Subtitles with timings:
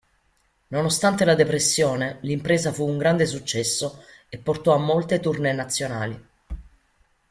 [0.69, 6.27] Nonostante la depressione, l'impresa fu un grande successo e portò a molte tournée nazionali.